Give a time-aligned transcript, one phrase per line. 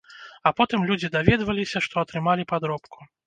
[0.49, 2.97] А потым людзі даведваліся, што атрымалі падробку.